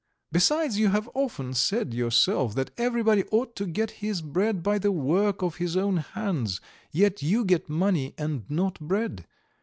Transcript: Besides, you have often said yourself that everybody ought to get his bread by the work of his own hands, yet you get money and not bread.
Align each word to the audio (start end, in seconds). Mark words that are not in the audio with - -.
Besides, 0.31 0.79
you 0.79 0.87
have 0.87 1.07
often 1.13 1.53
said 1.53 1.93
yourself 1.93 2.55
that 2.55 2.71
everybody 2.75 3.23
ought 3.25 3.55
to 3.57 3.67
get 3.67 3.91
his 4.01 4.23
bread 4.23 4.63
by 4.63 4.79
the 4.79 4.91
work 4.91 5.43
of 5.43 5.57
his 5.57 5.77
own 5.77 5.97
hands, 5.97 6.59
yet 6.91 7.21
you 7.21 7.45
get 7.45 7.69
money 7.69 8.15
and 8.17 8.49
not 8.49 8.79
bread. 8.79 9.27